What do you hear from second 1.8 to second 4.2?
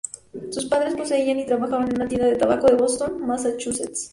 en una tienda de tabacos de Boston, Massachusetts.